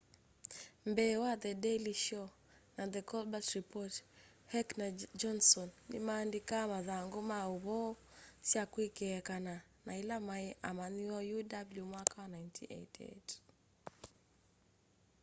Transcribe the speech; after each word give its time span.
mbee 0.91 1.13
wa 1.23 1.31
the 1.43 1.51
daily 1.65 1.93
show 2.05 2.27
na 2.77 2.83
the 2.93 3.01
colbert 3.09 3.47
report 3.57 3.93
heck 4.53 4.67
na 4.79 4.87
johndson 5.19 5.69
ni 5.91 5.99
maandĩkaa 6.07 6.71
mathangũ 6.73 7.19
ma 7.21 7.27
maũvoo 7.41 7.91
sya 8.49 8.63
kwekeekana 8.73 9.53
na 9.85 9.91
ila 10.01 10.17
maĩ 10.27 10.49
amanyĩwa 10.69 11.19
uw 11.33 11.85
mwaka 11.91 12.15
wa 12.21 12.27
1988 12.27 13.21